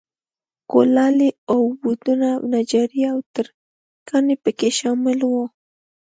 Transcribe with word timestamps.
کولالي، 0.71 1.29
اوبدنه، 1.53 2.31
نجاري 2.51 3.01
او 3.11 3.17
ترکاڼي 3.33 4.35
په 4.43 4.49
کې 4.57 4.69
شامل 4.79 5.19
و. 5.25 5.33